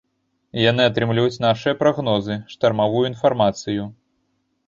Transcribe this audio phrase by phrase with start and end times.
[0.69, 3.83] Яны атрымліваюць нашыя прагнозы, штармавую інфармацыю.